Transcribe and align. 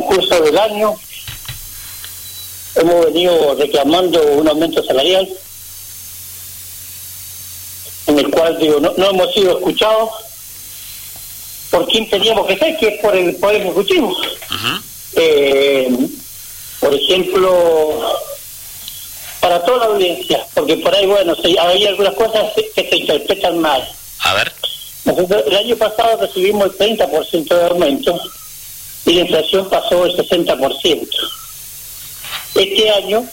transcurso 0.00 0.42
del 0.42 0.58
año 0.58 0.96
hemos 2.76 3.06
venido 3.06 3.54
reclamando 3.56 4.22
un 4.34 4.48
aumento 4.48 4.82
salarial 4.82 5.28
en 8.06 8.18
el 8.18 8.30
cual 8.30 8.58
digo 8.58 8.80
no, 8.80 8.92
no 8.96 9.10
hemos 9.10 9.34
sido 9.34 9.58
escuchados 9.58 10.10
por 11.70 11.86
quién 11.86 12.08
teníamos 12.10 12.48
que 12.48 12.58
ser, 12.58 12.76
que 12.78 12.88
es 12.88 13.00
por 13.00 13.16
el 13.16 13.36
Poder 13.36 13.60
Ejecutivo. 13.62 14.12
eh, 15.14 15.88
por 16.80 16.92
ejemplo, 16.92 18.18
para 19.38 19.62
toda 19.64 19.78
la 19.78 19.84
audiencia, 19.84 20.44
porque 20.54 20.78
por 20.78 20.92
ahí, 20.92 21.06
bueno, 21.06 21.36
hay 21.60 21.86
algunas 21.86 22.14
cosas 22.14 22.52
que 22.74 22.88
se 22.88 22.96
interpretan 22.96 23.58
mal. 23.60 23.86
A 24.20 24.34
ver. 24.34 24.52
Nosotros 25.04 25.44
el 25.46 25.56
año 25.56 25.76
pasado 25.76 26.16
recibimos 26.16 26.70
el 26.70 26.98
30% 26.98 27.48
de 27.48 27.66
aumento 27.66 28.20
y 29.10 29.14
la 29.14 29.20
inflación 29.22 29.68
pasó 29.68 30.06
el 30.06 30.16
60%. 30.16 31.08
Este 32.54 32.90
año 32.90 33.26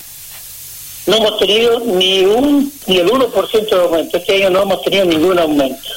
no 1.05 1.15
hemos 1.15 1.37
tenido 1.37 1.79
ni 1.81 2.25
un 2.25 2.73
ni 2.87 2.97
el 2.97 3.07
1% 3.07 3.69
de 3.69 3.75
aumento. 3.75 4.17
Este 4.17 4.35
año 4.37 4.49
no 4.49 4.63
hemos 4.63 4.81
tenido 4.81 5.05
ningún 5.05 5.37
aumento. 5.37 5.89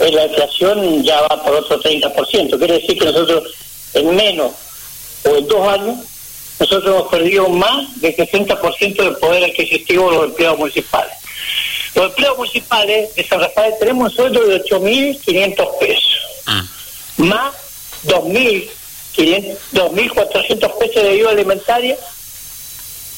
Eh, 0.00 0.10
la 0.10 0.26
inflación 0.26 1.04
ya 1.04 1.20
va 1.22 1.44
por 1.44 1.54
otro 1.54 1.80
30%. 1.80 2.58
Quiere 2.58 2.74
decir 2.80 2.98
que 2.98 3.04
nosotros 3.04 3.54
en 3.94 4.16
menos 4.16 4.50
o 5.24 5.36
en 5.36 5.46
dos 5.46 5.68
años 5.68 5.98
nosotros 6.58 6.86
hemos 6.86 7.08
perdido 7.08 7.48
más 7.48 8.00
del 8.00 8.16
60% 8.16 8.96
del 8.96 9.16
poder 9.16 9.44
adquisitivo 9.44 10.10
de 10.10 10.16
los 10.16 10.24
empleados 10.26 10.58
municipales. 10.58 11.12
Los 11.94 12.06
empleados 12.06 12.38
municipales 12.38 13.14
de 13.14 13.24
San 13.24 13.40
Rafael 13.40 13.74
tenemos 13.78 14.10
un 14.10 14.16
sueldo 14.16 14.44
de 14.44 14.60
8.500 14.64 15.78
pesos, 15.78 16.18
mm. 16.46 17.22
más 17.22 17.65
2.400 18.06 20.78
pesos 20.78 21.02
de 21.02 21.10
ayuda 21.10 21.30
alimentaria 21.30 21.96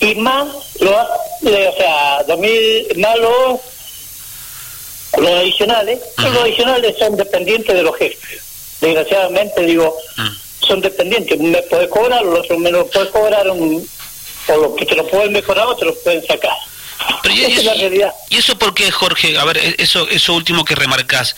y 0.01 0.15
más, 0.15 0.47
lo, 0.81 0.93
o 0.93 1.77
sea, 1.77 2.25
2.000, 2.27 2.97
más 2.99 3.19
los, 3.19 3.61
los 5.19 5.31
adicionales. 5.31 5.99
Los 6.19 6.37
adicionales 6.37 6.97
son 6.99 7.17
dependientes 7.17 7.75
de 7.75 7.83
los 7.83 7.97
jefes. 7.97 8.43
Desgraciadamente, 8.81 9.63
digo, 9.63 9.97
mm 10.17 10.49
son 10.69 10.81
dependientes. 10.81 11.39
Me 11.39 11.63
puede 11.63 11.89
cobrar, 11.89 12.23
los 12.23 12.41
otros 12.41 12.59
me 12.59 12.71
lo 12.71 12.87
puede 12.87 13.11
cobrar, 13.11 13.51
un, 13.51 13.89
o 14.49 14.57
lo 14.57 14.77
que 14.77 14.87
te 14.87 14.95
lo 14.95 15.07
pueden 15.09 15.33
mejorar 15.33 15.67
o 15.67 15.77
te 15.77 15.87
lo 15.87 15.95
pueden 16.01 16.25
sacar. 16.27 16.53
y, 17.31 17.45
es 17.45 17.65
la 17.65 17.75
realidad. 17.75 18.13
¿Y 18.29 18.37
eso 18.37 18.59
por 18.59 18.75
qué, 18.75 18.91
Jorge? 18.91 19.39
A 19.39 19.45
ver, 19.45 19.59
e-, 19.59 19.77
eso, 19.79 20.07
eso 20.09 20.35
último 20.35 20.65
que 20.65 20.75
remarcas. 20.75 21.35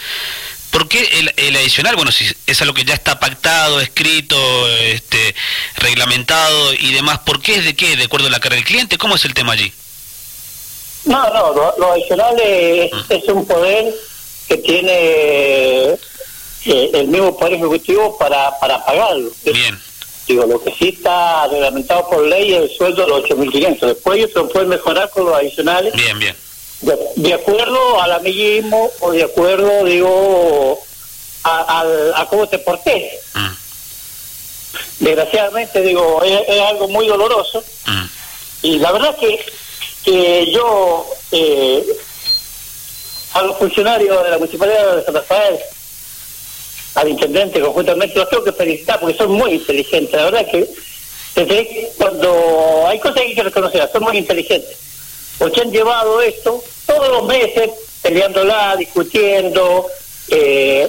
¿Por 0.71 0.89
qué 0.89 1.01
el, 1.19 1.33
el, 1.37 1.57
adicional? 1.57 1.97
Bueno, 1.97 2.13
si 2.13 2.25
es 2.47 2.63
algo 2.63 2.75
que 2.75 2.85
ya 2.85 2.95
está 2.95 3.19
pactado, 3.19 3.81
escrito, 3.81 4.37
este, 4.69 5.35
reglamentado 5.77 6.75
y 6.75 6.93
demás, 6.93 7.21
¿por 7.21 7.43
qué 7.43 7.57
es 7.57 7.65
de 7.65 7.75
qué? 7.75 7.97
¿De 7.97 8.05
acuerdo 8.05 8.29
a 8.29 8.31
la 8.31 8.41
cara 8.41 8.55
del 8.55 8.65
cliente? 8.65 8.97
¿Cómo 8.97 9.17
es 9.17 9.25
el 9.25 9.35
tema 9.35 9.53
allí? 9.53 9.73
No, 11.05 11.29
no, 11.31 11.75
lo, 11.77 11.93
adicional 11.93 12.39
es, 12.41 12.93
mm. 12.93 12.97
es, 13.09 13.25
un 13.25 13.47
poder 13.47 13.95
que 14.47 14.59
tiene 14.59 15.99
eh, 16.67 16.91
el 16.95 17.09
mismo 17.09 17.37
Poder 17.37 17.55
Ejecutivo 17.55 18.17
para, 18.19 18.59
para 18.61 18.85
pagarlo. 18.85 19.31
Bien. 19.45 19.79
Digo, 20.29 20.47
lo 20.47 20.63
que 20.63 20.73
sí 20.73 20.91
está 20.91 21.49
reglamentado 21.49 22.09
por 22.09 22.25
ley 22.25 22.55
es 22.55 22.63
el 22.63 22.77
sueldo 22.77 23.03
de 23.03 23.09
los 23.09 23.25
8.500. 23.25 23.81
Después 23.81 24.19
ellos 24.19 24.31
se 24.33 24.41
pueden 24.43 24.69
mejorar 24.69 25.11
con 25.11 25.25
los 25.25 25.35
adicionales. 25.35 25.93
Bien, 25.95 26.17
bien. 26.19 26.37
De, 26.83 27.35
acuerdo 27.35 28.01
al 28.01 28.13
amiguismo 28.13 28.91
o 29.01 29.13
de 29.13 29.25
acuerdo, 29.25 29.85
digo, 29.85 30.83
a, 31.45 31.85
a, 32.17 32.27
cómo 32.29 32.49
te 32.49 32.59
porté. 32.59 33.19
Mm. 33.35 33.55
Desgraciadamente, 35.01 35.83
digo, 35.83 36.23
es, 36.23 36.61
algo 36.69 36.89
muy 36.89 37.07
doloroso. 37.07 37.63
Mm. 37.87 38.05
Y 38.63 38.79
la 38.79 38.93
verdad 38.93 39.17
que, 39.17 39.45
que 40.05 40.51
yo, 40.53 41.07
eh, 41.33 41.85
a 43.35 43.43
los 43.43 43.59
funcionarios 43.59 44.25
de 44.25 44.31
la 44.31 44.39
Municipalidad 44.39 44.97
de 44.97 45.05
San 45.05 45.15
Rafael, 45.15 45.59
al 46.95 47.09
intendente 47.09 47.61
conjuntamente, 47.61 48.19
los 48.19 48.29
tengo 48.29 48.45
que 48.45 48.53
felicitar 48.53 48.99
porque 49.01 49.17
son 49.17 49.33
muy 49.33 49.53
inteligentes. 49.53 50.15
La 50.15 50.25
verdad 50.25 50.51
que 50.51 50.67
desde 51.35 51.93
cuando 51.97 52.87
hay 52.89 52.99
cosas 52.99 53.17
que 53.17 53.23
hay 53.23 53.35
que 53.35 53.43
reconocer, 53.43 53.89
son 53.93 54.03
muy 54.03 54.17
inteligentes. 54.17 54.90
Porque 55.41 55.63
han 55.63 55.73
llevado 55.73 56.21
esto 56.21 56.63
todos 56.85 57.09
los 57.09 57.25
meses 57.25 57.71
peleándola, 58.03 58.77
discutiendo, 58.77 59.87
eh, 60.29 60.87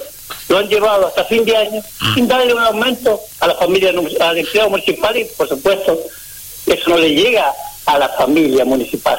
lo 0.49 0.57
han 0.57 0.67
llevado 0.67 1.07
hasta 1.07 1.23
fin 1.23 1.45
de 1.45 1.55
año 1.55 1.81
mm. 2.01 2.13
sin 2.15 2.27
darle 2.27 2.53
un 2.53 2.59
aumento 2.59 3.17
a 3.39 3.47
la 3.47 3.55
familia, 3.55 3.91
al 3.91 4.37
empleado 4.37 4.69
municipal 4.69 5.17
y 5.17 5.23
por 5.23 5.47
supuesto 5.47 5.97
eso 6.65 6.89
no 6.89 6.97
le 6.97 7.15
llega 7.15 7.49
a 7.85 7.97
la 7.97 8.09
familia 8.09 8.65
municipal. 8.65 9.17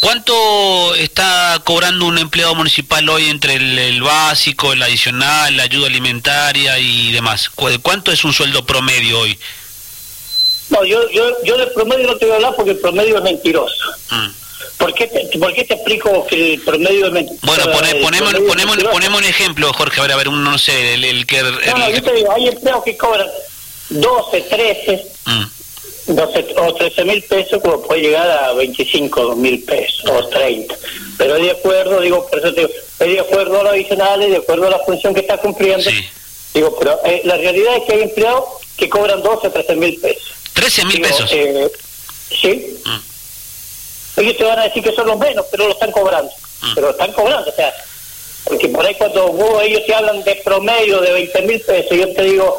¿Cuánto 0.00 0.94
está 0.94 1.60
cobrando 1.62 2.06
un 2.06 2.16
empleado 2.16 2.54
municipal 2.54 3.06
hoy 3.10 3.28
entre 3.28 3.56
el, 3.56 4.02
básico, 4.02 4.72
el 4.72 4.82
adicional, 4.82 5.58
la 5.58 5.64
ayuda 5.64 5.88
alimentaria 5.88 6.78
y 6.78 7.12
demás? 7.12 7.50
¿Cuánto 7.50 8.10
es 8.10 8.24
un 8.24 8.32
sueldo 8.32 8.64
promedio 8.64 9.20
hoy? 9.20 9.38
No, 10.70 10.84
yo, 10.84 11.08
yo, 11.10 11.42
yo 11.44 11.56
de 11.58 11.66
promedio 11.68 12.06
no 12.06 12.16
te 12.16 12.26
voy 12.26 12.32
a 12.32 12.36
hablar 12.36 12.54
porque 12.56 12.72
el 12.72 12.78
promedio 12.78 13.18
es 13.18 13.22
mentiroso. 13.22 13.84
Mm. 14.10 14.28
¿Por, 14.78 14.94
qué 14.94 15.06
te, 15.06 15.38
¿Por 15.38 15.52
qué 15.52 15.64
te 15.64 15.74
explico 15.74 16.26
que 16.26 16.54
el 16.54 16.60
promedio 16.60 17.06
es 17.06 17.12
mentiroso? 17.12 17.46
Bueno, 17.46 17.64
ponemos, 18.02 18.34
ponemos, 18.46 18.76
ponemos 18.84 19.20
un 19.20 19.26
ejemplo, 19.26 19.72
Jorge, 19.72 20.00
a 20.00 20.02
ver, 20.02 20.12
a 20.12 20.16
ver, 20.16 20.28
un, 20.28 20.42
no 20.42 20.58
sé, 20.58 20.94
el, 20.94 21.26
que... 21.26 21.42
no, 21.42 21.90
yo 21.90 22.02
te 22.02 22.12
digo, 22.14 22.32
hay 22.32 22.48
empleados 22.48 22.84
que 22.84 22.96
cobran 22.96 23.28
12, 23.90 24.40
13, 24.40 25.06
o 26.56 26.74
13 26.74 27.04
mil 27.04 27.22
pesos, 27.22 27.60
como 27.62 27.82
puede 27.82 28.02
llegar 28.02 28.28
a 28.28 28.52
25 28.54 29.36
mil 29.36 29.62
pesos 29.62 30.04
o 30.10 30.26
30. 30.28 30.74
Pero 31.18 31.34
de 31.34 31.50
acuerdo, 31.50 32.00
digo, 32.00 32.26
por 32.26 32.38
eso 32.38 32.52
te 32.52 32.62
digo, 32.62 32.72
de 32.98 33.20
acuerdo 33.20 33.60
a 33.60 33.64
los 33.64 33.72
adicionales, 33.72 34.30
de 34.30 34.36
acuerdo 34.38 34.66
a 34.66 34.70
la 34.70 34.78
función 34.80 35.14
que 35.14 35.20
está 35.20 35.38
cumpliendo. 35.38 35.88
Digo, 36.54 36.76
pero 36.78 37.00
eh, 37.04 37.22
la 37.24 37.36
realidad 37.36 37.76
es 37.76 37.82
que 37.84 37.92
hay 37.94 38.02
empleados 38.02 38.44
que 38.76 38.88
cobran 38.88 39.22
12 39.22 39.46
o 39.46 39.50
13 39.50 39.76
mil 39.76 39.98
pesos. 40.00 40.32
13 40.52 40.84
mil 40.86 41.00
pesos. 41.00 41.30
Eh, 41.32 41.70
sí. 42.28 42.80
Mm. 42.84 44.20
Ellos 44.20 44.36
te 44.36 44.44
van 44.44 44.58
a 44.58 44.64
decir 44.64 44.82
que 44.82 44.92
son 44.92 45.06
los 45.06 45.18
menos, 45.18 45.46
pero 45.50 45.66
lo 45.66 45.72
están 45.72 45.92
cobrando. 45.92 46.32
Mm. 46.60 46.74
Pero 46.74 46.86
lo 46.88 46.92
están 46.92 47.12
cobrando, 47.12 47.50
o 47.50 47.54
sea, 47.54 47.74
porque 48.44 48.68
por 48.68 48.84
ahí 48.84 48.94
cuando 48.96 49.60
ellos 49.62 49.82
te 49.86 49.94
hablan 49.94 50.22
de 50.24 50.36
promedio 50.36 51.00
de 51.00 51.12
20 51.12 51.42
mil 51.42 51.60
pesos, 51.60 51.96
yo 51.96 52.12
te 52.12 52.22
digo, 52.22 52.58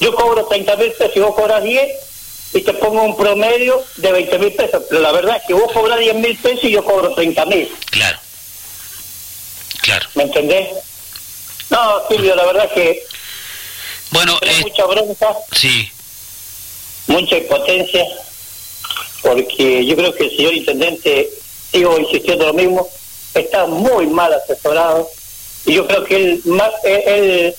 yo 0.00 0.14
cobro 0.14 0.46
30 0.46 0.76
mil 0.76 0.92
pesos 0.92 1.16
y 1.16 1.20
vos 1.20 1.34
cobras 1.34 1.62
10, 1.62 1.90
y 2.54 2.60
te 2.60 2.74
pongo 2.74 3.02
un 3.02 3.16
promedio 3.16 3.82
de 3.96 4.12
20 4.12 4.38
mil 4.38 4.52
pesos. 4.52 4.82
Pero 4.88 5.00
la 5.00 5.12
verdad 5.12 5.36
es 5.36 5.42
que 5.46 5.54
vos 5.54 5.72
cobras 5.72 5.98
10 5.98 6.14
mil 6.16 6.36
pesos 6.36 6.64
y 6.64 6.70
yo 6.70 6.84
cobro 6.84 7.14
30 7.14 7.46
mil. 7.46 7.72
Claro. 7.90 8.18
Claro. 9.80 10.08
¿Me 10.14 10.24
entendés? 10.24 10.68
No, 11.70 12.06
Silvio, 12.08 12.36
la 12.36 12.44
verdad 12.44 12.66
es 12.66 12.72
que. 12.72 13.06
Bueno, 14.10 14.38
eh, 14.42 14.60
mucha 14.60 14.84
bronca. 14.84 15.36
Sí. 15.52 15.90
Mucha 17.06 17.38
impotencia. 17.38 18.06
Porque 19.22 19.84
yo 19.86 19.96
creo 19.96 20.14
que 20.14 20.24
el 20.24 20.36
señor 20.36 20.54
intendente, 20.54 21.30
sigo 21.70 21.98
insistiendo 21.98 22.46
lo 22.46 22.54
mismo, 22.54 22.88
está 23.34 23.66
muy 23.66 24.06
mal 24.06 24.32
asesorado. 24.32 25.08
Y 25.64 25.74
yo 25.74 25.86
creo 25.86 26.04
que 26.04 26.16
él, 26.16 26.42
más, 26.44 26.70
él 26.84 27.54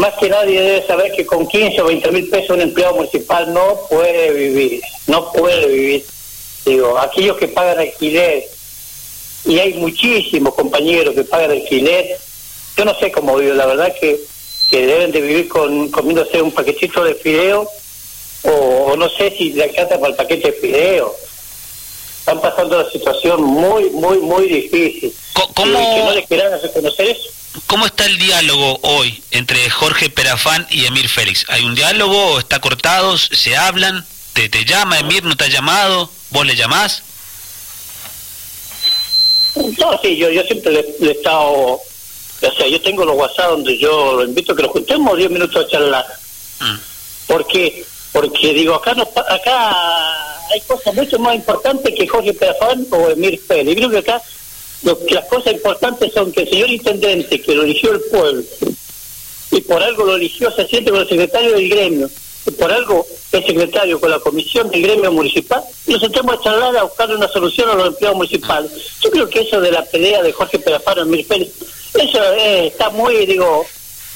más 0.00 0.14
que 0.14 0.28
nadie 0.28 0.60
debe 0.60 0.86
saber 0.86 1.12
que 1.12 1.26
con 1.26 1.46
15 1.46 1.80
o 1.82 1.86
20 1.86 2.10
mil 2.12 2.28
pesos 2.30 2.50
un 2.56 2.62
empleado 2.62 2.94
municipal 2.94 3.52
no 3.52 3.80
puede 3.88 4.32
vivir, 4.32 4.80
no 5.06 5.30
puede 5.32 5.66
vivir. 5.66 6.06
Digo, 6.64 6.98
aquellos 6.98 7.36
que 7.36 7.48
pagan 7.48 7.78
alquiler, 7.78 8.44
y 9.44 9.58
hay 9.58 9.74
muchísimos 9.74 10.54
compañeros 10.54 11.14
que 11.14 11.24
pagan 11.24 11.50
alquiler, 11.50 12.18
yo 12.76 12.84
no 12.84 12.98
sé 12.98 13.10
cómo 13.10 13.36
viven, 13.36 13.56
la 13.56 13.66
verdad 13.66 13.94
que, 14.00 14.18
que 14.70 14.86
deben 14.86 15.12
de 15.12 15.20
vivir 15.20 15.48
con, 15.48 15.90
comiéndose 15.90 16.40
un 16.40 16.52
paquetito 16.52 17.04
de 17.04 17.14
fideo, 17.14 17.68
o, 18.42 18.94
no 18.96 19.08
sé 19.10 19.34
si 19.36 19.52
le 19.52 19.64
alcanza 19.64 19.98
para 19.98 20.08
el 20.08 20.16
paquete 20.16 20.50
de 20.50 20.58
fideo. 20.60 21.14
Están 22.20 22.40
pasando 22.40 22.80
una 22.80 22.90
situación 22.90 23.42
muy, 23.42 23.90
muy, 23.90 24.18
muy 24.18 24.46
difícil. 24.46 25.12
¿Cómo? 25.32 25.94
que 25.94 26.04
no 26.04 26.12
les 26.12 26.26
quieran 26.26 26.60
reconocer 26.60 27.08
eso. 27.08 27.28
¿Cómo 27.66 27.86
está 27.86 28.06
el 28.06 28.18
diálogo 28.18 28.78
hoy 28.82 29.22
entre 29.32 29.68
Jorge 29.70 30.08
Perafán 30.10 30.66
y 30.70 30.84
Emir 30.86 31.08
Félix? 31.08 31.44
¿Hay 31.48 31.64
un 31.64 31.74
diálogo? 31.74 32.38
¿Está 32.38 32.60
cortado? 32.60 33.18
¿Se 33.18 33.56
hablan? 33.56 34.06
¿Te, 34.34 34.48
te 34.48 34.64
llama 34.64 34.98
Emir? 35.00 35.24
¿No 35.24 35.36
te 35.36 35.44
ha 35.44 35.48
llamado? 35.48 36.10
¿Vos 36.30 36.46
le 36.46 36.54
llamás? 36.54 37.02
No, 39.56 40.00
sí, 40.02 40.16
yo, 40.16 40.30
yo 40.30 40.42
siempre 40.42 40.72
le, 40.72 41.08
he 41.08 41.10
estado... 41.10 41.80
O 42.42 42.52
sea, 42.56 42.66
yo 42.66 42.80
tengo 42.80 43.04
los 43.04 43.16
WhatsApp 43.16 43.50
donde 43.50 43.76
yo 43.76 44.14
lo 44.14 44.24
invito 44.24 44.52
a 44.52 44.56
que 44.56 44.62
lo 44.62 44.70
juntemos 44.70 45.16
10 45.16 45.30
minutos 45.30 45.64
a 45.64 45.68
charlar. 45.68 46.06
Mm. 46.60 46.78
Porque, 47.26 47.84
porque 48.12 48.52
digo, 48.52 48.74
acá 48.74 48.94
no, 48.94 49.02
acá 49.02 50.50
hay 50.52 50.60
cosas 50.62 50.94
mucho 50.94 51.18
más 51.18 51.36
importantes 51.36 51.94
que 51.94 52.08
Jorge 52.08 52.34
Perafán 52.34 52.86
o 52.90 53.08
Emir 53.08 53.40
Félix. 53.40 53.76
Creo 53.76 53.90
que 53.90 53.98
acá 53.98 54.22
lo 54.82 54.98
las 55.10 55.24
cosas 55.26 55.52
importantes 55.52 56.12
son 56.12 56.32
que 56.32 56.42
el 56.42 56.50
señor 56.50 56.70
intendente, 56.70 57.40
que 57.40 57.54
lo 57.54 57.62
eligió 57.62 57.92
el 57.92 58.00
pueblo, 58.10 58.42
y 59.52 59.60
y 59.60 59.60
por 59.62 59.82
algo 59.82 60.04
lo 60.04 60.16
eligió, 60.16 60.50
se 60.52 60.66
siente 60.66 60.90
con 60.90 61.00
el 61.00 61.08
secretario 61.08 61.54
del 61.54 61.68
gremio, 61.68 62.10
y 62.46 62.50
por 62.52 62.72
algo 62.72 63.06
el 63.32 63.46
secretario 63.46 64.00
con 64.00 64.10
la 64.10 64.18
comisión 64.18 64.70
del 64.70 64.82
gremio 64.82 65.12
municipal, 65.12 65.62
y 65.86 65.92
nos 65.92 66.00
sentamos 66.00 66.34
a 66.34 66.40
charlar 66.40 66.76
a 66.76 66.84
buscar 66.84 67.14
una 67.14 67.28
solución 67.28 67.68
a 67.70 67.74
los 67.74 67.88
empleados 67.88 68.16
municipales. 68.16 68.70
Yo 69.00 69.10
creo 69.10 69.28
que 69.28 69.40
eso 69.40 69.60
de 69.60 69.72
la 69.72 69.84
pelea 69.84 70.22
de 70.22 70.32
Jorge 70.32 70.58
Perafaro 70.58 71.02
en 71.02 71.10
Mirfel, 71.10 71.50
eso 71.94 72.34
eh, 72.34 72.68
está 72.68 72.90
muy, 72.90 73.26
digo, 73.26 73.66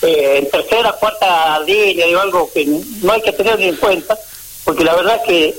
eh, 0.02 0.38
en 0.38 0.50
tercera, 0.50 0.92
cuarta 0.92 1.58
línea, 1.60 2.06
digo, 2.06 2.20
algo 2.20 2.50
que 2.52 2.66
no 2.66 3.12
hay 3.12 3.22
que 3.22 3.32
tener 3.32 3.58
ni 3.58 3.68
en 3.68 3.76
cuenta, 3.76 4.18
porque 4.64 4.84
la 4.84 4.94
verdad 4.94 5.22
que, 5.24 5.54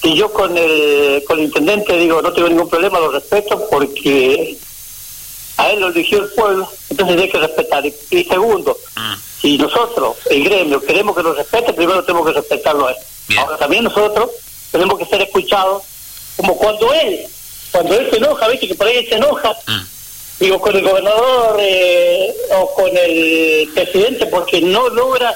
que 0.00 0.14
yo 0.14 0.32
con 0.32 0.56
el, 0.56 1.22
con 1.26 1.38
el 1.38 1.46
intendente, 1.46 1.96
digo, 1.96 2.22
no 2.22 2.32
tengo 2.32 2.48
ningún 2.48 2.68
problema, 2.68 2.98
lo 2.98 3.12
respeto, 3.12 3.68
porque 3.70 4.56
a 5.56 5.70
él 5.70 5.80
lo 5.80 5.88
eligió 5.88 6.18
el 6.18 6.30
pueblo, 6.30 6.68
entonces 6.90 7.20
hay 7.20 7.30
que 7.30 7.38
respetar. 7.38 7.84
Y, 7.86 8.24
segundo, 8.24 8.76
mm. 8.96 9.14
si 9.40 9.58
nosotros, 9.58 10.16
el 10.30 10.44
gremio, 10.44 10.80
queremos 10.80 11.16
que 11.16 11.22
nos 11.22 11.36
respete, 11.36 11.72
primero 11.72 12.04
tenemos 12.04 12.26
que 12.26 12.32
respetarlo 12.32 12.86
a 12.88 12.92
él. 12.92 12.96
Ahora 13.38 13.56
también 13.56 13.84
nosotros 13.84 14.30
tenemos 14.70 14.98
que 14.98 15.06
ser 15.06 15.22
escuchados, 15.22 15.82
como 16.36 16.56
cuando 16.56 16.92
él, 16.94 17.20
cuando 17.70 17.94
él 17.94 18.10
se 18.10 18.16
enoja, 18.16 18.48
viste 18.48 18.68
que 18.68 18.74
por 18.74 18.86
ahí 18.86 19.06
se 19.06 19.16
enoja, 19.16 19.56
mm. 19.66 19.91
Digo, 20.42 20.60
con 20.60 20.76
el 20.76 20.82
gobernador 20.82 21.56
eh, 21.60 22.34
o 22.58 22.74
con 22.74 22.90
el 22.96 23.68
presidente, 23.74 24.26
porque 24.26 24.60
no 24.60 24.88
logra 24.88 25.34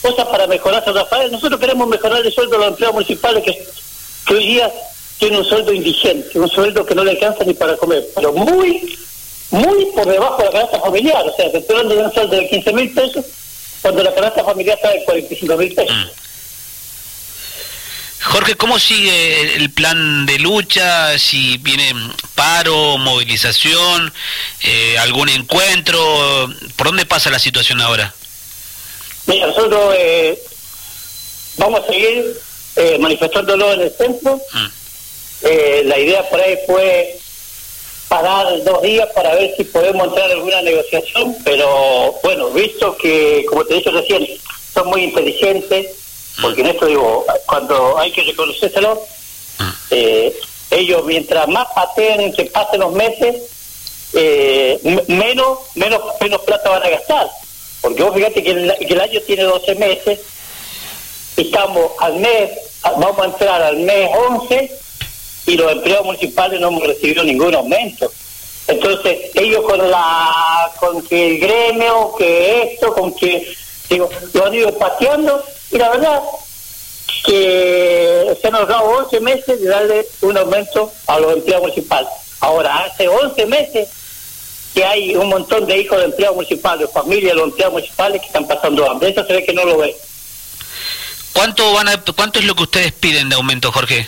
cosas 0.00 0.26
para 0.28 0.46
mejorar 0.46 0.84
San 0.84 0.94
Rafael. 0.94 1.30
Nosotros 1.30 1.60
queremos 1.60 1.86
mejorar 1.86 2.24
el 2.24 2.32
sueldo 2.32 2.52
de 2.52 2.58
los 2.58 2.68
empleados 2.68 2.94
municipales 2.94 3.44
que, 3.44 3.66
que 4.26 4.34
hoy 4.34 4.46
día 4.46 4.72
tienen 5.18 5.40
un 5.40 5.44
sueldo 5.44 5.72
indigente, 5.72 6.38
un 6.38 6.48
sueldo 6.48 6.84
que 6.86 6.94
no 6.94 7.04
le 7.04 7.12
alcanza 7.12 7.44
ni 7.44 7.54
para 7.54 7.76
comer, 7.76 8.04
pero 8.14 8.32
muy 8.32 8.98
muy 9.50 9.86
por 9.94 10.06
debajo 10.06 10.38
de 10.38 10.44
la 10.46 10.50
canasta 10.50 10.80
familiar. 10.80 11.24
O 11.28 11.36
sea, 11.36 11.50
se 11.50 11.58
estoy 11.58 11.88
de 11.88 11.96
un 11.98 12.12
sueldo 12.12 12.36
de 12.36 12.48
15 12.48 12.72
mil 12.72 12.92
pesos 12.92 13.24
cuando 13.82 14.02
la 14.02 14.14
canasta 14.14 14.42
familiar 14.42 14.76
está 14.76 14.90
de 14.90 15.04
45 15.04 15.56
mil 15.56 15.74
pesos. 15.74 15.96
Jorge, 18.24 18.54
¿cómo 18.56 18.78
sigue 18.78 19.54
el 19.56 19.70
plan 19.70 20.24
de 20.26 20.38
lucha? 20.38 21.18
Si 21.18 21.58
viene 21.58 21.92
paro, 22.34 22.96
movilización, 22.98 24.12
eh, 24.62 24.98
algún 24.98 25.28
encuentro, 25.28 25.98
¿por 26.76 26.88
dónde 26.88 27.04
pasa 27.04 27.30
la 27.30 27.38
situación 27.38 27.80
ahora? 27.80 28.14
Mira, 29.26 29.46
nosotros 29.46 29.94
eh, 29.98 30.38
vamos 31.58 31.80
a 31.80 31.86
seguir 31.86 32.40
eh, 32.76 32.98
manifestándolo 32.98 33.72
en 33.72 33.80
el 33.82 33.92
centro. 33.92 34.40
Mm. 34.52 34.66
Eh, 35.42 35.82
la 35.84 35.98
idea 35.98 36.28
por 36.28 36.40
ahí 36.40 36.58
fue 36.66 37.18
parar 38.08 38.46
dos 38.64 38.82
días 38.82 39.08
para 39.14 39.34
ver 39.34 39.54
si 39.56 39.64
podemos 39.64 40.08
entrar 40.08 40.30
en 40.30 40.38
alguna 40.38 40.62
negociación, 40.62 41.36
pero 41.44 42.18
bueno, 42.22 42.50
visto 42.50 42.96
que, 42.96 43.44
como 43.48 43.64
te 43.64 43.74
dije 43.74 43.90
recién, 43.90 44.26
son 44.72 44.88
muy 44.88 45.04
inteligentes, 45.04 45.88
porque 46.40 46.60
en 46.62 46.68
esto 46.68 46.86
digo, 46.86 47.24
cuando 47.46 47.98
hay 47.98 48.10
que 48.12 48.22
reconocérselo, 48.22 49.02
eh, 49.90 50.34
ellos 50.70 51.04
mientras 51.04 51.46
más 51.48 51.68
pateen 51.74 52.32
que 52.32 52.44
pasen 52.46 52.80
los 52.80 52.92
meses, 52.92 53.42
eh, 54.14 54.78
menos, 55.08 55.58
menos, 55.74 56.02
menos 56.20 56.40
plata 56.42 56.70
van 56.70 56.82
a 56.82 56.90
gastar. 56.90 57.30
Porque 57.80 58.02
vos 58.02 58.14
fíjate 58.14 58.42
que 58.42 58.50
el, 58.50 58.74
que 58.78 58.94
el 58.94 59.00
año 59.00 59.20
tiene 59.26 59.42
12 59.44 59.74
meses, 59.76 60.20
estamos 61.36 61.92
al 62.00 62.14
mes, 62.16 62.50
vamos 62.82 63.18
a 63.18 63.24
entrar 63.26 63.62
al 63.62 63.76
mes 63.78 64.10
11 64.28 64.78
y 65.46 65.56
los 65.56 65.70
empleados 65.72 66.06
municipales 66.06 66.60
no 66.60 66.68
hemos 66.68 66.86
recibido 66.86 67.22
ningún 67.22 67.54
aumento. 67.54 68.10
Entonces, 68.66 69.30
ellos 69.34 69.62
con 69.62 69.90
la 69.90 70.70
con 70.80 71.02
que 71.02 71.32
el 71.32 71.38
gremio, 71.38 72.14
que 72.16 72.62
esto, 72.62 72.94
con 72.94 73.14
que, 73.14 73.54
digo, 73.90 74.08
lo 74.32 74.46
han 74.46 74.54
ido 74.54 74.76
pateando, 74.78 75.44
y 75.74 75.78
la 75.78 75.90
verdad 75.90 76.22
que 77.26 78.38
se 78.40 78.50
nos 78.52 78.68
dado 78.68 78.84
11 79.06 79.20
meses 79.20 79.60
de 79.60 79.68
darle 79.68 80.06
un 80.20 80.38
aumento 80.38 80.92
a 81.08 81.18
los 81.18 81.32
empleados 81.32 81.62
municipales. 81.62 82.10
Ahora, 82.38 82.84
hace 82.84 83.08
11 83.08 83.46
meses 83.46 83.88
que 84.72 84.84
hay 84.84 85.16
un 85.16 85.28
montón 85.28 85.66
de 85.66 85.76
hijos 85.78 85.98
de 85.98 86.04
empleados 86.04 86.36
municipales, 86.36 86.88
familias 86.92 87.32
de 87.32 87.34
los 87.34 87.48
empleados 87.48 87.72
municipales 87.72 88.20
que 88.20 88.28
están 88.28 88.46
pasando 88.46 88.88
hambre. 88.88 89.10
Eso 89.10 89.26
se 89.26 89.32
ve 89.32 89.44
que 89.44 89.52
no 89.52 89.64
lo 89.64 89.78
ve. 89.78 89.96
¿Cuánto, 91.32 91.72
van 91.72 91.88
a, 91.88 92.00
¿Cuánto 92.00 92.38
es 92.38 92.44
lo 92.44 92.54
que 92.54 92.62
ustedes 92.62 92.92
piden 92.92 93.28
de 93.28 93.34
aumento, 93.34 93.72
Jorge? 93.72 94.06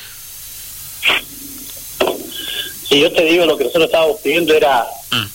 Si 2.89 3.01
yo 3.01 3.13
te 3.13 3.25
digo 3.25 3.45
lo 3.45 3.57
que 3.57 3.65
nosotros 3.65 3.87
estábamos 3.87 4.21
pidiendo 4.21 4.55
era 4.55 4.87
mm. 5.11 5.27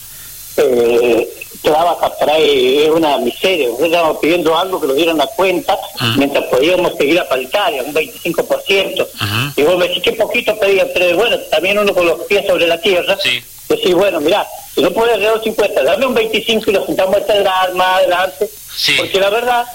eh, 0.57 1.40
trabaja 1.61 2.09
por 2.09 2.29
ahí, 2.29 2.79
es 2.83 2.89
una 2.89 3.17
miseria. 3.17 3.67
Nosotros 3.67 3.87
estábamos 3.89 4.17
pidiendo 4.17 4.57
algo 4.57 4.81
que 4.81 4.87
nos 4.87 4.95
dieran 4.95 5.17
la 5.17 5.27
cuenta 5.27 5.77
mm. 5.99 6.17
mientras 6.17 6.45
podíamos 6.45 6.95
seguir 6.97 7.19
a 7.19 7.29
paritaria, 7.29 7.83
un 7.83 7.93
25%. 7.93 9.07
Y 9.55 9.63
vos 9.63 9.77
me 9.77 9.87
decís, 9.87 10.03
qué 10.03 10.13
poquito 10.13 10.57
pedían, 10.57 10.87
pero 10.93 11.15
bueno, 11.15 11.37
también 11.51 11.77
uno 11.77 11.93
con 11.93 12.05
los 12.05 12.21
pies 12.21 12.45
sobre 12.47 12.67
la 12.67 12.79
tierra. 12.79 13.17
Sí. 13.21 13.41
Decís, 13.69 13.93
bueno, 13.93 14.19
mira, 14.19 14.45
si 14.73 14.81
no 14.81 14.91
puedes 14.91 15.17
un 15.17 15.43
50, 15.43 15.83
dame 15.83 16.05
un 16.05 16.13
25 16.13 16.69
y 16.69 16.73
nos 16.73 16.85
juntamos 16.85 17.15
a 17.15 17.33
el 17.33 17.75
más 17.75 17.97
adelante. 17.99 18.49
Porque 18.97 19.19
la 19.19 19.29
verdad, 19.29 19.65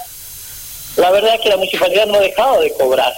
la 0.97 1.11
verdad 1.11 1.35
es 1.35 1.41
que 1.41 1.49
la 1.49 1.57
municipalidad 1.57 2.05
no 2.07 2.15
ha 2.15 2.21
dejado 2.21 2.61
de 2.61 2.73
cobrar 2.73 3.13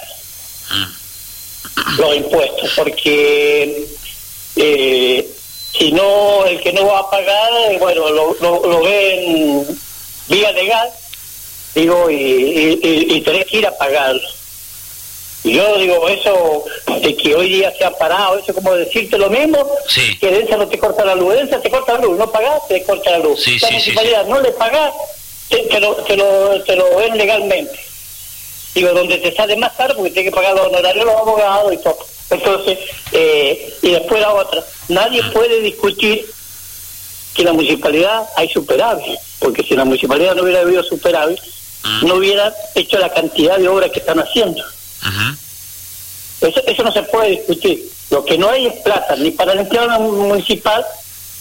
mm. 0.71 1.99
los 1.99 2.15
impuestos, 2.15 2.71
porque 2.75 3.87
eh, 4.55 5.29
si 5.79 5.93
no, 5.93 6.45
el 6.45 6.59
que 6.59 6.73
no 6.73 6.85
va 6.87 6.99
a 6.99 7.09
pagar, 7.09 7.51
eh, 7.71 7.77
bueno, 7.79 8.09
lo, 8.09 8.35
lo, 8.41 8.81
ve 8.81 9.65
vía 10.27 10.51
legal, 10.51 10.89
digo, 11.73 12.09
y, 12.09 12.79
y, 12.83 13.21
tenés 13.21 13.45
que 13.45 13.57
ir 13.59 13.67
a 13.67 13.77
pagarlo. 13.77 14.21
Y 15.45 15.53
yo 15.53 15.77
digo, 15.77 16.09
eso 16.09 16.65
de 17.01 17.15
que 17.15 17.33
hoy 17.33 17.49
día 17.49 17.73
se 17.77 17.85
ha 17.85 17.91
parado, 17.91 18.37
eso 18.37 18.53
como 18.53 18.75
decirte 18.75 19.17
lo 19.17 19.29
mismo, 19.29 19.65
que 20.19 20.27
Densa 20.27 20.57
no 20.57 20.67
te 20.67 20.77
corta 20.77 21.05
la 21.05 21.15
luz, 21.15 21.33
Densa 21.35 21.61
te 21.61 21.71
corta 21.71 21.93
la 21.93 21.99
luz, 21.99 22.17
no 22.17 22.29
pagás, 22.29 22.67
te 22.67 22.83
corta 22.83 23.11
la 23.11 23.19
luz. 23.19 23.47
la 23.61 23.69
municipalidad 23.69 24.25
no 24.25 24.41
le 24.41 24.51
pagás, 24.51 24.93
te, 25.47 25.79
lo, 25.79 25.95
te, 25.95 26.17
lo, 26.17 26.61
te 26.63 26.75
lo 26.75 26.97
ven 26.97 27.17
legalmente. 27.17 27.79
Digo, 28.75 28.89
donde 28.89 29.17
te 29.17 29.33
sale 29.33 29.55
más 29.55 29.71
caro 29.77 29.95
porque 29.95 30.11
tienes 30.11 30.31
que 30.31 30.35
pagar 30.35 30.55
los 30.55 30.67
honorarios 30.67 31.05
los 31.05 31.15
abogados 31.15 31.73
y 31.73 31.77
todo. 31.77 32.05
Entonces, 32.29 32.77
eh, 33.11 33.73
y 33.81 33.91
después 33.91 34.21
la 34.21 34.33
otra, 34.33 34.63
nadie 34.87 35.23
puede 35.31 35.61
discutir 35.61 36.25
que 37.33 37.43
la 37.43 37.53
municipalidad 37.53 38.23
hay 38.35 38.49
superávit, 38.49 39.19
porque 39.39 39.63
si 39.63 39.75
la 39.75 39.85
municipalidad 39.85 40.35
no 40.35 40.43
hubiera 40.43 40.61
habido 40.61 40.83
superávit, 40.83 41.39
no 42.03 42.15
hubiera 42.15 42.53
hecho 42.75 42.99
la 42.99 43.11
cantidad 43.11 43.57
de 43.57 43.67
obras 43.67 43.91
que 43.91 43.99
están 43.99 44.19
haciendo. 44.19 44.63
eso, 46.41 46.61
eso 46.67 46.83
no 46.83 46.91
se 46.91 47.03
puede 47.03 47.31
discutir. 47.31 47.89
Lo 48.11 48.25
que 48.25 48.37
no 48.37 48.49
hay 48.49 48.67
es 48.67 48.73
plata, 48.81 49.15
ni 49.15 49.31
para 49.31 49.53
el 49.53 49.59
empleado 49.59 49.99
municipal, 49.99 50.85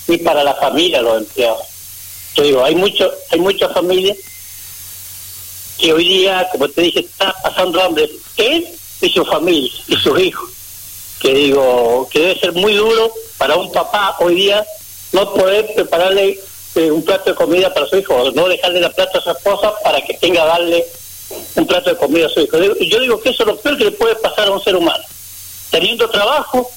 ni 0.06 0.18
para 0.18 0.44
la 0.44 0.54
familia 0.54 1.02
los 1.02 1.18
empleados. 1.18 1.66
Yo 2.34 2.44
digo, 2.44 2.64
hay 2.64 2.74
mucho, 2.74 3.10
hay 3.30 3.40
muchas 3.40 3.72
familias 3.72 4.16
que 5.78 5.92
hoy 5.92 6.06
día, 6.06 6.48
como 6.50 6.68
te 6.68 6.82
dije, 6.82 7.00
está 7.00 7.34
pasando 7.42 7.82
hambre. 7.82 8.08
Él 8.36 8.66
y 9.00 9.10
su 9.10 9.24
familia, 9.24 9.70
y 9.86 9.96
sus 9.96 10.18
hijos 10.20 10.50
que 11.20 11.34
digo 11.34 12.08
que 12.10 12.20
debe 12.20 12.40
ser 12.40 12.52
muy 12.52 12.74
duro 12.74 13.12
para 13.36 13.56
un 13.56 13.70
papá 13.72 14.16
hoy 14.20 14.34
día 14.34 14.64
no 15.12 15.32
poder 15.34 15.72
prepararle 15.74 16.38
eh, 16.74 16.90
un 16.90 17.04
plato 17.04 17.30
de 17.30 17.36
comida 17.36 17.72
para 17.72 17.86
su 17.86 17.96
hijo, 17.96 18.30
no 18.32 18.48
dejarle 18.48 18.80
la 18.80 18.90
plata 18.90 19.18
a 19.18 19.22
su 19.22 19.30
esposa 19.30 19.72
para 19.82 20.00
que 20.02 20.14
tenga 20.14 20.44
darle 20.44 20.86
un 21.56 21.66
plato 21.66 21.90
de 21.90 21.96
comida 21.96 22.26
a 22.26 22.30
su 22.30 22.40
hijo. 22.40 22.58
Yo 22.58 23.00
digo 23.00 23.20
que 23.20 23.30
eso 23.30 23.42
es 23.42 23.46
lo 23.48 23.56
peor 23.56 23.78
que 23.78 23.84
le 23.84 23.92
puede 23.92 24.16
pasar 24.16 24.48
a 24.48 24.52
un 24.52 24.62
ser 24.62 24.76
humano, 24.76 25.02
teniendo 25.70 26.08
trabajo 26.10 26.70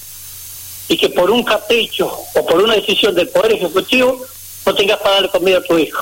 y 0.87 0.97
que 0.97 1.09
por 1.09 1.29
un 1.29 1.43
capricho 1.43 2.07
o 2.07 2.45
por 2.45 2.61
una 2.61 2.75
decisión 2.75 3.15
del 3.15 3.29
Poder 3.29 3.53
Ejecutivo 3.53 4.25
no 4.65 4.75
tengas 4.75 4.99
para 4.99 5.15
darle 5.15 5.29
comida 5.29 5.57
a 5.57 5.63
tu 5.63 5.77
hijo. 5.77 6.01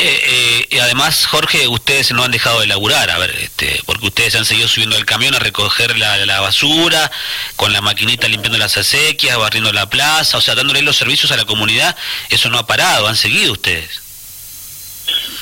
Eh, 0.00 0.20
y 0.70 0.78
además, 0.78 1.26
Jorge, 1.26 1.66
ustedes 1.68 2.12
no 2.12 2.24
han 2.24 2.30
dejado 2.30 2.60
de 2.60 2.66
laburar, 2.66 3.10
a 3.10 3.18
ver, 3.18 3.30
este, 3.30 3.82
porque 3.86 4.06
ustedes 4.06 4.34
han 4.34 4.44
seguido 4.44 4.68
subiendo 4.68 4.96
el 4.96 5.06
camión 5.06 5.34
a 5.34 5.38
recoger 5.38 5.96
la, 5.96 6.40
basura, 6.40 7.10
con 7.56 7.72
la 7.72 7.80
maquinita 7.80 8.28
limpiando 8.28 8.58
las 8.58 8.76
acequias, 8.76 9.38
barriendo 9.38 9.72
la 9.72 9.88
plaza, 9.88 10.36
o 10.36 10.40
sea, 10.40 10.54
dándole 10.54 10.82
los 10.82 10.96
servicios 10.96 11.32
a 11.32 11.36
la 11.36 11.46
comunidad, 11.46 11.96
eso 12.30 12.50
no 12.50 12.58
ha 12.58 12.66
parado, 12.66 13.08
han 13.08 13.16
seguido 13.16 13.52
ustedes. 13.52 14.02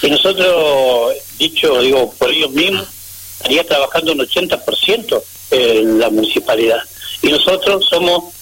Y 0.03 0.11
nosotros, 0.11 1.15
dicho, 1.39 1.81
digo, 1.81 2.15
por 2.19 2.31
ellos 2.31 2.51
mismos, 2.53 2.87
estaría 3.39 3.67
trabajando 3.67 4.13
un 4.13 4.21
80% 4.21 5.23
en 5.51 5.99
la 5.99 6.11
municipalidad. 6.11 6.83
Y 7.23 7.29
nosotros 7.29 7.85
somos 7.89 8.36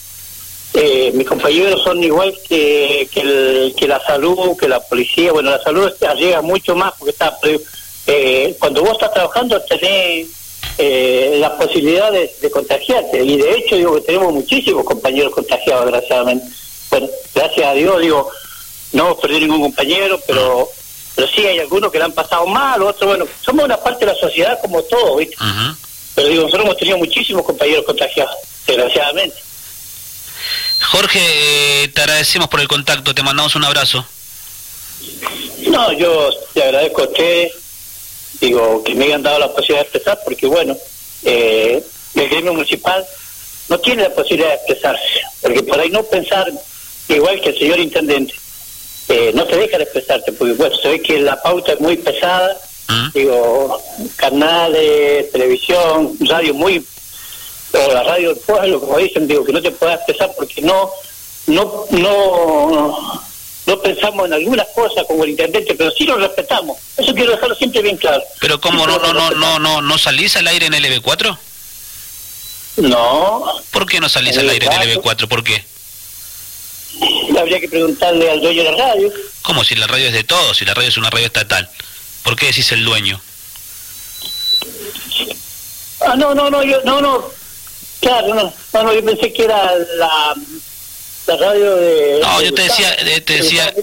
eh, 0.75 1.13
mis 1.15 1.27
compañeros 1.27 1.83
son 1.85 2.03
igual 2.03 2.37
que, 2.49 3.09
que, 3.13 3.87
la 3.87 4.01
salud, 4.05 4.57
que 4.59 4.69
la 4.69 4.81
policía. 4.81 5.33
Bueno, 5.33 5.51
la 5.51 5.63
salud 5.63 5.89
llega 6.17 6.43
mucho 6.43 6.75
más 6.75 6.93
porque 6.99 7.13
está 7.13 7.39
eh, 8.07 8.57
cuando 8.59 8.83
vos 8.83 8.93
estás 8.93 9.13
trabajando 9.13 9.61
tenés 9.63 10.27
eh, 10.77 11.37
la 11.39 11.57
posibilidad 11.57 12.11
de, 12.11 12.51
contagiarte. 12.51 13.23
Y 13.23 13.37
de 13.37 13.55
hecho, 13.55 13.77
digo 13.77 13.95
que 13.95 14.01
tenemos 14.01 14.33
muchísimos 14.33 14.85
compañeros 14.85 15.33
contagiados, 15.33 15.85
desgraciadamente. 15.85 16.47
Bueno, 16.91 17.09
gracias 17.33 17.67
a 17.67 17.75
Dios, 17.75 18.01
digo, 18.01 18.31
no 18.93 19.07
hemos 19.07 19.19
perdido 19.21 19.41
ningún 19.41 19.63
compañero, 19.63 20.21
pero 20.27 20.69
pero 21.15 21.29
sí 21.29 21.47
hay 21.47 21.61
algunos 21.61 21.93
que 21.93 21.99
le 21.99 22.05
han 22.05 22.13
pasado 22.13 22.45
mal, 22.47 22.83
otros, 22.83 23.09
bueno, 23.09 23.25
somos 23.41 23.65
una 23.67 23.77
parte 23.77 24.05
de 24.05 24.13
la 24.13 24.19
sociedad 24.19 24.59
como 24.61 24.83
todos, 24.83 25.19
¿viste? 25.19 25.37
Pero 26.17 26.29
digo, 26.29 26.43
nosotros 26.43 26.65
hemos 26.65 26.77
tenido 26.77 26.99
muchísimos 26.99 27.45
compañeros 27.45 27.85
contagiados, 27.85 28.35
desgraciadamente. 28.67 29.44
Jorge, 30.91 31.91
te 31.95 32.01
agradecemos 32.01 32.49
por 32.49 32.61
el 32.61 32.69
contacto, 32.69 33.15
te 33.15 33.23
mandamos 33.23 33.55
un 33.57 33.65
abrazo. 33.65 34.07
No, 35.69 35.93
yo 35.93 36.31
te 36.53 36.63
agradezco 36.63 37.03
a 37.03 37.05
usted, 37.07 37.49
digo, 38.41 38.83
que 38.85 38.95
me 38.95 39.07
hayan 39.07 39.23
dado 39.23 39.39
la 39.39 39.53
posibilidad 39.53 39.81
de 39.81 39.89
expresar, 39.89 40.21
porque 40.25 40.47
bueno, 40.47 40.77
eh, 41.25 41.83
el 42.15 42.29
gremio 42.29 42.55
municipal 42.55 43.05
no 43.69 43.79
tiene 43.81 44.05
la 44.05 44.15
posibilidad 44.15 44.51
de 44.51 44.55
expresarse, 44.55 45.21
porque 45.41 45.63
por 45.63 45.81
ahí 45.81 45.91
no 45.91 46.03
pensar 46.05 46.51
igual 47.09 47.41
que 47.41 47.51
el 47.51 47.59
señor 47.59 47.81
intendente, 47.81 48.35
eh, 49.09 49.33
no 49.35 49.45
te 49.47 49.57
deja 49.57 49.79
de 49.79 49.85
expresarte, 49.85 50.33
porque 50.33 50.55
bueno, 50.55 50.77
se 50.77 50.89
ve 50.89 51.03
que 51.03 51.19
la 51.19 51.41
pauta 51.43 51.73
es 51.73 51.81
muy 51.81 51.97
pesada, 51.97 52.57
¿Mm? 52.89 53.09
digo, 53.15 53.83
canales, 54.17 55.31
televisión, 55.33 56.17
radio 56.21 56.55
muy, 56.55 56.85
o 57.79 57.93
la 57.93 58.03
radio 58.03 58.31
del 58.31 58.39
pueblo, 58.39 58.81
como 58.81 58.99
dicen, 58.99 59.27
digo, 59.27 59.45
que 59.45 59.53
no 59.53 59.63
te 59.63 59.71
puedas 59.71 59.97
expresar 59.97 60.33
porque 60.37 60.63
no, 60.63 60.91
no, 61.47 61.87
no, 61.91 63.23
no 63.67 63.81
pensamos 63.81 64.27
en 64.27 64.33
algunas 64.35 64.67
cosas 64.75 65.05
como 65.07 65.25
el 65.25 65.31
intendente, 65.31 65.75
pero 65.75 65.91
sí 65.91 66.05
lo 66.05 66.17
respetamos. 66.17 66.79
Eso 66.97 67.15
quiero 67.15 67.33
dejarlo 67.33 67.55
siempre 67.55 67.83
bien 67.83 67.97
claro. 67.97 68.23
Pero 68.41 68.61
¿cómo 68.61 68.87
no, 68.87 68.99
no, 68.99 69.13
no, 69.13 69.31
no, 69.31 69.59
no, 69.59 69.83
no 69.83 69.99
salís 69.99 70.37
al 70.37 70.47
aire 70.49 70.67
en 70.67 70.75
el 70.75 70.85
EB4? 70.85 71.37
No. 72.77 73.45
¿Por 73.71 73.87
qué 73.87 74.01
no 74.01 74.09
salís 74.09 74.37
al 74.39 74.49
aire 74.51 74.67
en 74.67 74.73
el 74.73 74.99
EB4? 74.99 75.29
¿Por 75.29 75.45
qué? 75.45 75.65
Habría 77.39 77.61
que 77.61 77.69
preguntarle 77.69 78.31
al 78.31 78.41
dueño 78.41 78.63
de 78.63 78.71
la 78.71 78.77
radio. 78.77 79.13
¿Cómo 79.43 79.65
si 79.65 79.75
la 79.75 79.87
radio 79.87 80.07
es 80.07 80.13
de 80.13 80.25
todos? 80.25 80.57
Si 80.57 80.65
la 80.65 80.75
radio 80.75 80.89
es 80.89 80.97
una 80.97 81.11
radio 81.11 81.27
estatal. 81.27 81.69
¿Por 82.23 82.37
qué 82.37 82.47
decís 82.47 82.71
el 82.73 82.85
dueño? 82.85 83.21
Ah, 86.07 86.15
no, 86.17 86.35
no, 86.35 86.51
no, 86.51 86.63
yo, 86.63 86.81
no, 86.85 87.01
no. 87.01 87.31
Claro, 88.05 88.35
no, 88.35 88.53
no, 88.75 88.83
no 88.83 88.93
yo 88.93 89.03
pensé 89.03 89.33
que 89.33 89.45
era 89.45 89.73
la, 89.97 90.35
la 91.27 91.37
radio 91.39 91.77
de... 91.77 92.21
No, 92.21 92.43
yo 92.43 92.53
te 92.53 92.63
decía, 92.63 92.95
te 93.25 93.37
decía... 93.37 93.73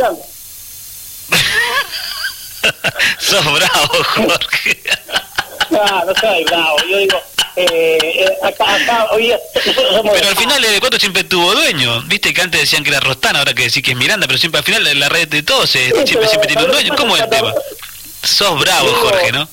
Sos 3.20 3.44
bravo, 3.44 4.04
Jorge. 4.04 4.80
no, 5.72 6.06
no 6.06 6.14
soy 6.20 6.44
bravo. 6.44 6.78
Yo 6.88 6.98
digo, 7.00 7.20
eh, 7.56 7.98
eh, 8.04 8.38
acá, 8.44 8.76
acá, 8.76 9.08
hoy 9.12 9.34
Pero 9.54 10.28
al 10.28 10.36
final 10.36 10.64
el 10.64 10.80
cuatro 10.80 11.00
siempre 11.00 11.24
tuvo 11.24 11.56
dueño. 11.56 12.04
Viste 12.04 12.32
que 12.32 12.42
antes 12.44 12.62
decían 12.62 12.84
que 12.84 12.92
era 12.92 13.00
Rostana, 13.00 13.40
ahora 13.40 13.56
que 13.56 13.64
decís 13.64 13.82
que 13.82 13.94
es 13.94 13.98
Miranda, 13.98 14.28
pero 14.28 14.38
siempre 14.38 14.60
al 14.60 14.66
final 14.66 15.00
la 15.00 15.10
red 15.10 15.28
de 15.30 15.42
todos 15.42 15.76
eh, 15.78 15.92
siempre, 16.06 16.28
siempre 16.28 16.48
tiene 16.48 16.66
un 16.66 16.72
dueño. 16.72 16.94
¿Cómo 16.96 17.16
es 17.16 17.24
el 17.24 17.30
tema? 17.30 17.52
Sos 18.22 18.60
bravo, 18.60 18.88
Jorge, 18.94 19.32
¿no? 19.32 19.50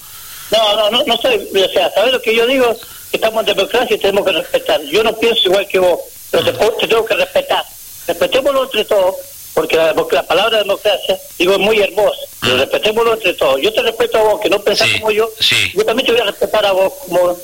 No, 0.51 0.77
no, 0.77 0.91
no, 0.91 1.05
no 1.05 1.17
soy, 1.17 1.37
o 1.37 1.69
sea, 1.71 1.91
¿sabes 1.95 2.13
lo 2.13 2.21
que 2.21 2.35
yo 2.35 2.47
digo? 2.47 2.77
Estamos 3.13 3.41
en 3.41 3.57
democracia 3.57 3.97
y 3.97 3.99
tenemos 3.99 4.25
que 4.27 4.33
respetar. 4.33 4.83
Yo 4.83 5.03
no 5.03 5.17
pienso 5.17 5.49
igual 5.49 5.67
que 5.67 5.79
vos, 5.79 6.01
pero 6.31 6.45
te, 6.45 6.87
tengo 6.87 7.05
que 7.05 7.15
respetar. 7.15 7.65
Respetémoslo 8.07 8.65
entre 8.65 8.85
todos, 8.85 9.17
porque 9.55 9.77
la, 9.77 9.93
la 9.93 10.23
palabra 10.27 10.59
democracia, 10.59 11.19
digo, 11.39 11.53
es 11.53 11.59
muy 11.59 11.81
hermosa. 11.81 12.21
Pero 12.41 12.57
mm. 12.57 12.59
respetémoslo 12.61 13.15
entre 13.15 13.35
todos. 13.35 13.61
Yo 13.61 13.73
te 13.73 13.83
respeto 13.83 14.19
a 14.19 14.23
vos, 14.23 14.41
que 14.41 14.51
no 14.51 14.61
pensás 14.61 14.89
como 15.01 15.11
yo. 15.11 15.29
Yo 15.75 15.85
también 15.85 16.07
te 16.07 16.13
voy 16.13 16.21
a 16.21 16.25
respetar 16.25 16.67
a 16.67 16.73
vos 16.73 16.93
como 17.07 17.37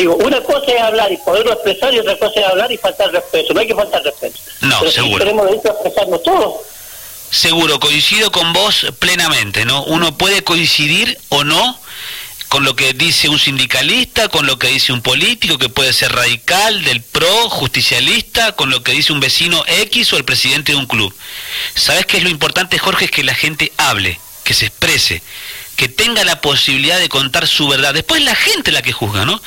Digo, 0.00 0.16
una 0.16 0.42
cosa 0.42 0.72
es 0.72 0.80
hablar 0.80 1.12
y 1.12 1.18
poderlo 1.18 1.52
expresar 1.52 1.92
y 1.92 1.98
otra 1.98 2.16
cosa 2.18 2.40
es 2.40 2.46
hablar 2.46 2.72
y 2.72 2.78
faltar 2.78 3.12
respeto. 3.12 3.52
No 3.52 3.60
hay 3.60 3.66
que 3.66 3.74
faltar 3.74 4.02
respeto. 4.02 4.38
No, 4.62 4.78
Pero 4.78 4.90
seguro. 4.90 5.12
Si 5.12 5.18
queremos 5.18 5.50
expresarnos 5.52 6.22
todos. 6.22 6.54
Seguro, 7.30 7.78
coincido 7.78 8.32
con 8.32 8.50
vos 8.54 8.86
plenamente, 8.98 9.66
¿no? 9.66 9.84
Uno 9.84 10.16
puede 10.16 10.42
coincidir 10.42 11.18
o 11.28 11.44
no 11.44 11.78
con 12.50 12.64
lo 12.64 12.74
que 12.74 12.92
dice 12.94 13.28
un 13.28 13.38
sindicalista, 13.38 14.28
con 14.28 14.44
lo 14.44 14.58
que 14.58 14.66
dice 14.66 14.92
un 14.92 15.02
político 15.02 15.56
que 15.56 15.68
puede 15.68 15.92
ser 15.92 16.10
radical, 16.12 16.82
del 16.82 17.00
pro, 17.00 17.48
justicialista, 17.48 18.56
con 18.56 18.70
lo 18.70 18.82
que 18.82 18.90
dice 18.90 19.12
un 19.12 19.20
vecino 19.20 19.62
X 19.68 20.12
o 20.12 20.16
el 20.16 20.24
presidente 20.24 20.72
de 20.72 20.78
un 20.78 20.86
club. 20.86 21.14
¿Sabes 21.76 22.06
qué 22.06 22.16
es 22.16 22.24
lo 22.24 22.28
importante, 22.28 22.76
Jorge? 22.76 23.04
Es 23.04 23.12
que 23.12 23.22
la 23.22 23.36
gente 23.36 23.72
hable, 23.76 24.18
que 24.42 24.54
se 24.54 24.66
exprese 24.66 25.22
que 25.80 25.88
tenga 25.88 26.22
la 26.24 26.42
posibilidad 26.42 26.98
de 26.98 27.08
contar 27.08 27.48
su 27.48 27.66
verdad. 27.66 27.94
Después 27.94 28.22
la 28.22 28.34
gente 28.34 28.70
la 28.70 28.82
que 28.82 28.92
juzga, 28.92 29.24
¿no? 29.24 29.40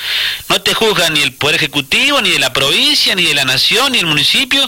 No 0.49 0.61
te 0.63 0.73
juzga 0.73 1.11
ni 1.11 1.21
el 1.21 1.33
Poder 1.33 1.57
Ejecutivo, 1.57 2.23
ni 2.23 2.31
de 2.31 2.39
la 2.39 2.51
provincia, 2.51 3.13
ni 3.13 3.23
de 3.25 3.35
la 3.35 3.45
nación, 3.45 3.91
ni 3.91 3.99
el 3.99 4.07
municipio, 4.07 4.67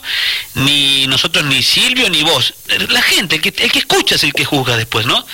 ni 0.53 1.07
nosotros, 1.07 1.43
ni 1.45 1.63
Silvio, 1.63 2.07
ni 2.11 2.21
vos. 2.21 2.53
La 2.89 3.01
gente, 3.01 3.37
el 3.37 3.41
que, 3.41 3.49
el 3.63 3.71
que 3.71 3.79
escucha 3.79 4.13
es 4.13 4.23
el 4.23 4.33
que 4.33 4.45
juzga 4.45 4.77
después, 4.77 5.07
¿no? 5.07 5.25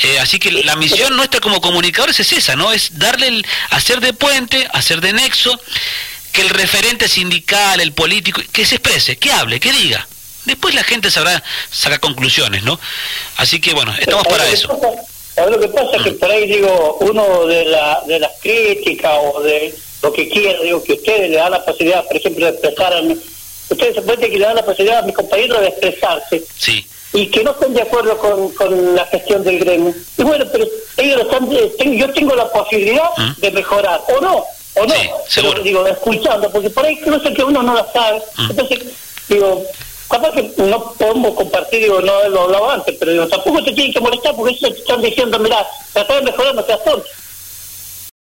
Eh, 0.00 0.18
así 0.18 0.38
que 0.38 0.52
la 0.52 0.76
misión 0.76 1.16
nuestra 1.16 1.40
como 1.40 1.62
comunicadores 1.62 2.20
es 2.20 2.30
esa, 2.34 2.54
¿no? 2.54 2.70
Es 2.70 2.98
darle, 2.98 3.28
el, 3.28 3.46
hacer 3.70 4.00
de 4.00 4.12
puente, 4.12 4.68
hacer 4.74 5.00
de 5.00 5.14
nexo, 5.14 5.58
que 6.32 6.42
el 6.42 6.50
referente 6.50 7.08
sindical, 7.08 7.80
el 7.80 7.94
político, 7.94 8.42
que 8.52 8.66
se 8.66 8.74
exprese, 8.74 9.16
que 9.16 9.32
hable, 9.32 9.58
que 9.58 9.72
diga. 9.72 10.06
Después 10.44 10.74
la 10.74 10.84
gente 10.84 11.10
sabrá 11.10 11.42
sacar 11.70 12.00
conclusiones, 12.00 12.62
¿no? 12.62 12.78
Así 13.38 13.58
que 13.58 13.72
bueno, 13.72 13.94
estamos 13.98 14.26
para 14.26 14.46
eso. 14.48 14.68
¿Sabes 15.34 15.56
lo 15.56 15.60
que 15.60 15.68
pasa? 15.68 16.02
Que 16.02 16.12
por 16.12 16.30
ahí 16.30 16.46
digo, 16.46 16.98
uno 17.00 17.46
de, 17.46 17.64
la, 17.64 18.02
de 18.06 18.18
las 18.18 18.32
críticas 18.40 19.18
o 19.32 19.40
de 19.40 19.74
lo 20.02 20.12
que 20.12 20.28
quiera, 20.28 20.60
digo, 20.62 20.82
que 20.82 20.94
ustedes 20.94 21.30
le 21.30 21.36
dan 21.36 21.52
la 21.52 21.64
posibilidad, 21.64 22.04
por 22.06 22.16
ejemplo, 22.16 22.46
de 22.46 22.52
expresar 22.52 22.92
a 22.92 23.00
ustedes 23.72 23.94
se 23.94 24.02
pueden 24.02 24.30
que 24.30 24.38
le 24.38 24.44
dan 24.44 24.56
la 24.56 24.64
posibilidad 24.64 24.98
a 25.00 25.06
mis 25.06 25.14
compañeros 25.14 25.60
de 25.60 25.68
expresarse. 25.68 26.42
Sí. 26.56 26.86
Y 27.14 27.26
que 27.26 27.44
no 27.44 27.52
estén 27.52 27.74
de 27.74 27.82
acuerdo 27.82 28.16
con, 28.18 28.50
con 28.52 28.94
la 28.94 29.04
gestión 29.06 29.44
del 29.44 29.58
gremio. 29.58 29.94
Y 30.16 30.22
bueno, 30.22 30.44
pero 30.50 30.66
ellos 30.96 31.20
están, 31.20 31.48
eh, 31.52 31.96
yo 31.96 32.10
tengo 32.12 32.34
la 32.34 32.50
posibilidad 32.50 33.10
¿Mm? 33.16 33.40
de 33.40 33.50
mejorar, 33.50 34.00
o 34.08 34.20
no, 34.20 34.36
o 34.76 34.86
no. 34.86 34.94
Sí, 35.28 35.40
pero, 35.42 35.62
digo, 35.62 35.86
escuchando, 35.86 36.50
porque 36.50 36.70
por 36.70 36.86
ahí 36.86 36.98
no 37.04 37.20
sé 37.20 37.34
que 37.34 37.44
uno 37.44 37.62
no 37.62 37.74
la 37.74 37.86
sabe. 37.92 38.22
¿Mm? 38.38 38.50
Entonces, 38.50 38.78
digo, 39.28 39.62
capaz 40.12 40.32
que 40.32 40.52
no 40.58 40.92
podemos 40.92 41.34
compartir, 41.34 41.80
digo, 41.80 42.00
no 42.02 42.28
lo 42.28 42.42
hablaba 42.42 42.74
antes, 42.74 42.94
pero 42.98 43.12
digo, 43.12 43.26
tampoco 43.28 43.64
te 43.64 43.72
tienen 43.72 43.94
que 43.94 44.00
molestar 44.00 44.36
porque 44.36 44.54
eso 44.54 44.68
te 44.68 44.78
están 44.78 45.00
diciendo, 45.00 45.38
mira, 45.38 45.66
tratar 45.92 46.18
de 46.18 46.30
mejorar 46.30 46.54
tonto. 46.84 47.04